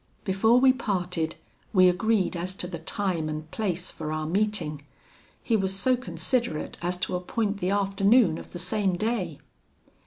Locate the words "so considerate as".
5.75-6.97